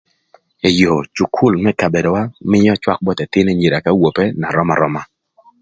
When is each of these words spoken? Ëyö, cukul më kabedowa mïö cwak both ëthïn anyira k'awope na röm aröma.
Ëyö, 0.69 0.93
cukul 1.15 1.53
më 1.63 1.71
kabedowa 1.79 2.21
mïö 2.51 2.73
cwak 2.83 2.99
both 3.05 3.23
ëthïn 3.25 3.47
anyira 3.51 3.77
k'awope 3.83 4.25
na 4.39 4.47
röm 4.55 4.69
aröma. 4.73 5.01